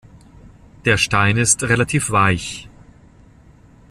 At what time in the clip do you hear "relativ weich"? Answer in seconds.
1.61-2.67